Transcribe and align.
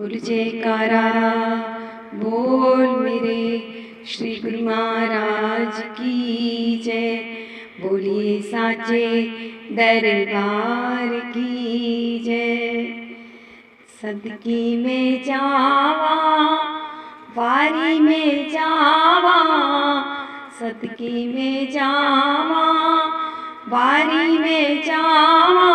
बोल 0.00 0.10
जयकारा 0.10 1.00
बोल 2.14 2.86
मेरे 2.88 3.40
श्री 4.06 4.36
गुरु 4.36 4.64
महाराज 4.66 5.82
की 5.82 6.82
जय। 6.84 7.16
बोलिए 7.80 8.40
साचे 8.42 9.26
दरबार 9.72 11.08
की 11.08 12.18
जय। 12.18 12.86
सदकी 14.02 14.76
में 14.76 15.24
जावा, 15.24 16.14
वारी 17.36 18.00
में 18.00 18.48
जावा, 18.50 19.38
सदकी 20.60 21.34
में 21.34 21.72
जावा, 21.72 22.66
वारी 23.68 24.38
में 24.38 24.82
जावा। 24.82 25.72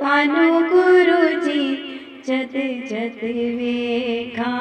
तानु 0.00 0.60
गुरु 0.60 1.40
जी 1.40 1.89
जद 2.26 2.54
जद 2.90 3.20
वेखा। 3.58 4.52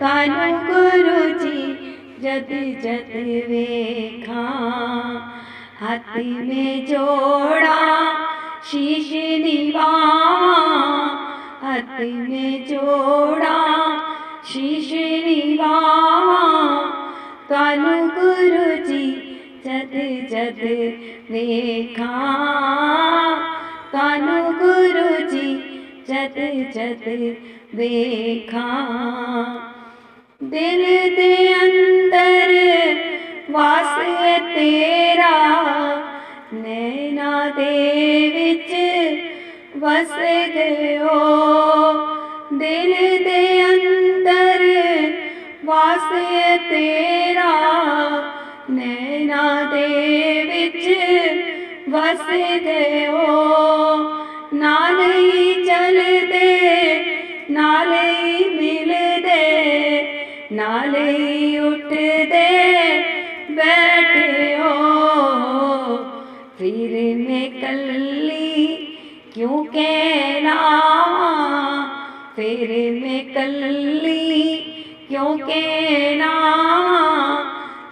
तानु 0.00 0.58
गुरु 0.66 1.38
जी 1.38 1.62
जद 2.22 2.50
जद 2.84 3.12
वेखा। 3.50 4.44
हाथ 5.80 6.16
में 6.18 6.86
जोड़ा, 6.86 7.80
शीश 8.70 9.10
निभावा 9.44 10.54
हाथ 11.62 12.00
में 12.00 12.66
जोड़ा, 12.66 13.56
शीश 14.44 14.92
निभावा 15.26 16.42
तानु 17.50 18.08
गुरु 18.08 18.84
जी 18.86 19.06
जद 19.66 19.94
जद 20.32 20.62
वेखा। 21.30 22.14
तानु 23.92 24.42
गुरु 24.58 25.19
जद 26.10 26.36
जद 26.74 27.04
वेखा 27.74 28.68
दिल 30.42 30.82
दे 31.16 31.52
अंदर 31.54 32.50
वास 33.50 33.94
तेरा। 34.54 35.36
नैना 36.52 37.48
दे 37.48 37.74
विच 38.28 38.72
वस 39.82 40.16
गयो। 40.56 41.20
दिल 42.58 42.92
दे 43.24 43.60
अंदर 43.60 44.66
वास 45.64 46.10
तेरा। 46.70 47.52
नैना 48.70 49.44
दे 49.74 49.88
विच 50.44 50.86
वस 51.88 52.26
गयो। 52.62 53.99
नाल 60.70 60.94
ही 60.96 61.58
उठदे 61.58 63.00
बैठे 63.50 64.54
हो। 64.54 64.74
फिर 66.58 67.16
मैं 67.16 67.60
कल्ली 67.60 68.76
क्यों 69.34 69.64
कहना? 69.64 70.54
फिर 72.36 72.68
मैं 73.02 73.34
कल्ली 73.34 74.54
क्यों 75.08 75.38
कहना? 75.38 76.32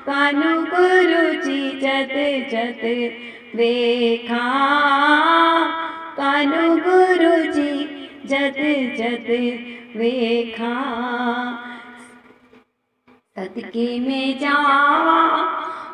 कानू 0.07 0.63
गुरु 0.63 1.43
जी 1.43 1.71
जद 1.71 2.15
जद 2.53 3.13
देखा। 3.57 4.45
कानू 6.17 6.77
गुरु 6.77 7.53
जी 7.53 7.73
जद 8.27 8.63
जद 8.99 9.59
वेखा 9.97 10.75
सदके 13.39 13.89
में 14.01 14.39
जावा, 14.39 15.21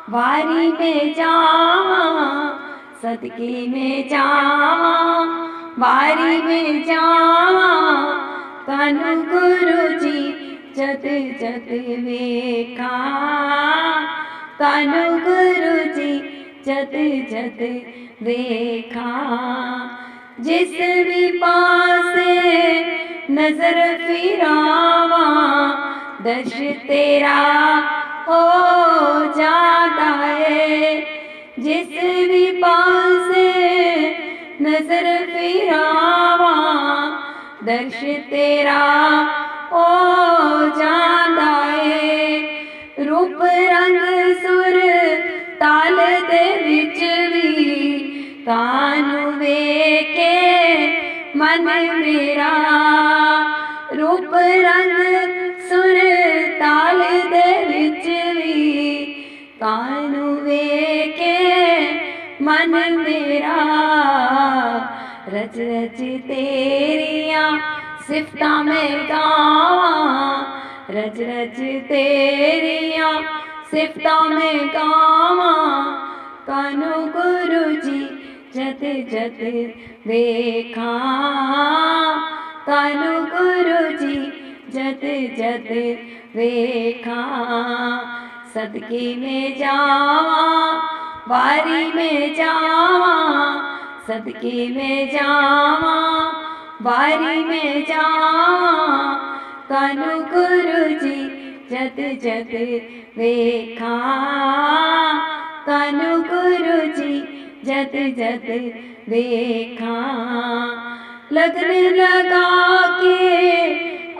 वारी 0.09 0.71
में 0.71 1.13
जावा, 1.15 1.99
सदके 3.01 3.67
में 3.67 4.07
जावा, 4.09 4.93
वारी 5.79 6.37
में 6.41 6.85
जावा 6.85 7.67
कानू 8.67 9.15
गुरु 9.31 9.87
जी 9.99 10.21
जत 10.77 11.03
जद 11.41 11.67
वेखा 12.05 12.95
कानू 14.59 15.03
गुरु 15.25 15.77
जी 15.95 16.13
जद 16.67 16.95
जद 17.31 17.61
देखा 18.23 19.11
जिस 20.47 20.71
भी 21.07 21.31
पास 21.39 22.15
नज़र 23.37 23.81
फिरावा 24.07 25.25
दर्श 26.25 26.53
तेरा 26.87 27.39
हो 28.27 28.37
जाता 29.33 30.07
है। 30.21 30.99
जिस 31.59 31.91
भी 32.29 32.45
पास 32.51 33.27
नज़र 34.61 35.05
फिरावा 35.25 36.55
दश 37.63 37.99
तेरा 38.31 38.81
हो 39.71 39.85
जाता 40.79 41.51
है। 41.75 42.39
रूप 43.05 43.37
रंग 43.43 44.01
सुर 44.35 44.79
ताल 45.55 45.97
दे 46.31 46.43
विच 46.63 46.99
भी 47.33 47.99
कानू 48.41 49.31
के 50.11 50.35
मन 51.37 51.71
मेरा। 51.95 52.53
रूप 53.93 54.29
रंग 54.33 55.34
कानू 59.67 60.37
के 61.09 61.93
मन 62.43 62.95
मेरा। 62.97 63.55
रच 65.29 65.55
रच 65.57 66.21
तेरिया, 66.21 67.57
सिफता 68.07 68.63
में 68.63 69.05
गावा 69.05 70.45
रच 70.89 71.15
रच 71.19 71.59
तेरिया, 71.83 73.21
सिफता 73.71 74.21
में 74.21 74.67
गावा 74.67 75.53
कानू 76.47 76.91
गुरु 76.91 77.81
जी, 77.81 78.05
जत 78.55 79.09
जत 79.11 79.39
देखा। 80.07 80.99
कानू 82.67 83.25
गुरु 83.25 83.97
जी, 83.97 84.15
जत 84.69 85.01
जत 85.39 85.71
देखा। 86.37 87.21
सदके 88.55 89.15
में 89.15 89.57
जावा, 89.57 90.43
बारी 91.27 91.93
में 91.93 92.35
जावा, 92.35 93.15
सदके 94.07 94.67
में 94.75 95.11
जावा, 95.13 95.95
बारी 96.81 97.43
में 97.43 97.85
जावा 97.85 98.73
कानू 99.69 100.19
गुरु 100.33 100.83
जी 100.99 101.19
जत 101.71 101.95
जत 102.23 102.51
देखा 103.17 103.95
कानू 105.67 106.11
गुरु 106.23 106.77
जी 106.97 107.19
जत 107.65 107.95
जत 108.17 108.45
देखा। 109.09 109.95
लगन 111.31 111.71
लगा 111.95 112.49
के 113.01 113.17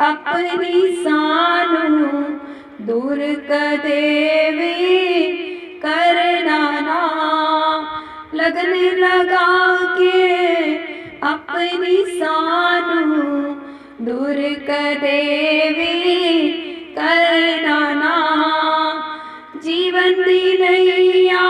अपनी 0.05 0.81
सानू 0.95 2.11
दूर 2.87 3.19
कदे 3.47 4.01
भी 4.51 4.73
करना 5.83 6.57
ना 6.81 7.01
लगन 8.35 8.73
लगा 8.99 9.47
के 9.97 10.21
अपनी 11.29 11.95
सानू। 12.09 13.23
दूर 14.05 14.41
कदे 14.69 15.21
भी 15.77 15.97
करना 16.97 17.79
ना 17.93 18.15
जीवन 19.65 20.23
दी 20.23 20.43
नैया 20.61 21.47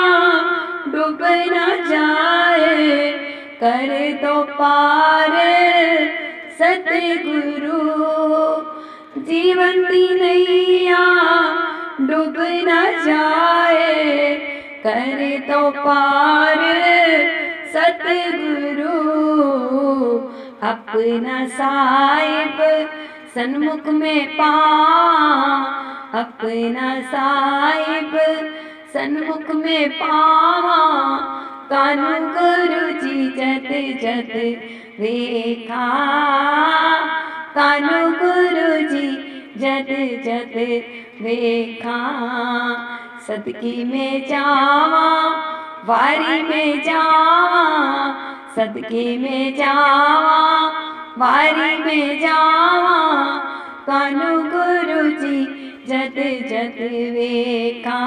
डूब 0.88 1.22
न 1.52 1.68
जाए। 1.90 3.12
कर 3.64 3.92
दो 4.24 4.42
पार 4.54 5.34
सतगुरु 6.60 7.35
जीवन 9.26 9.84
दी 9.84 10.08
नैया 10.22 11.04
डूब 12.02 12.36
न 12.40 12.82
जाए। 13.06 14.36
कर 14.84 15.22
दो 15.48 15.62
पार 15.78 16.62
सतगुरु, 17.74 19.00
अपना 20.68 21.38
साहिब 21.48 22.60
सन्मुख 23.36 23.88
में 23.88 24.28
पा। 24.38 24.52
अपना 26.20 26.90
साहिब 27.02 28.14
सन्मुख 28.94 29.50
में 29.56 29.90
पावा 29.90 30.82
कानू 31.70 32.12
गुरु 32.38 32.88
जी 33.02 33.28
जत 33.30 33.72
जत 34.04 34.34
देखा। 35.02 35.86
कानू 37.56 38.00
गुरु 38.20 38.70
जी 38.90 39.08
जद 39.58 39.90
जद 40.26 40.56
वेखा 41.22 42.00
सदकी 43.28 43.84
में 43.84 44.28
जावा, 44.28 45.06
वारी 45.86 46.42
में 46.44 46.84
जावा, 46.84 47.64
सदकी 48.56 49.18
में 49.18 49.56
जावा, 49.58 50.42
वारी 51.18 51.78
में 51.84 52.20
जावा। 52.20 52.98
कानू 53.88 54.32
गुरु 54.52 55.10
जी 55.22 55.40
जद 55.90 56.20
जद 56.52 56.78
वेखा 57.16 58.00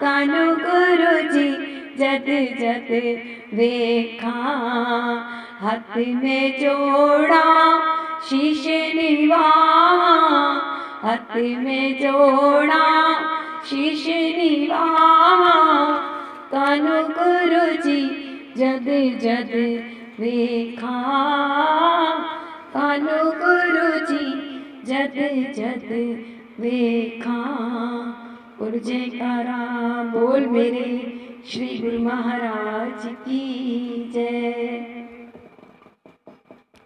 कानू 0.00 0.44
गुरु 0.56 1.16
जी 1.32 1.48
जद 1.98 2.26
जद 2.60 2.90
वेखा 3.54 4.34
हाथ 5.60 5.96
में 5.96 6.60
जोड़ा, 6.60 7.44
शीश 8.28 8.66
निभावा 8.96 10.12
हाथ 11.02 11.36
में 11.36 12.00
जोड़ा, 12.00 12.84
शीश 13.70 14.06
निभावा 14.36 15.54
कानू 16.52 16.96
गुरु 17.18 17.66
जी 17.82 18.00
जद 18.58 18.88
जद 19.24 19.52
वेखा 20.20 20.94
कानू 22.76 23.18
गुरु 23.42 23.90
जी 24.06 24.24
जद 24.88 25.18
जद 25.58 25.92
वेखा 26.60 27.38
और 28.62 28.78
जयकारा 28.78 29.58
बोल 30.14 30.46
मेरे 30.46 30.86
श्री 31.50 31.78
गुरु 31.78 31.98
महाराज 31.98 33.06
की 33.06 34.10
जय। 34.14 34.97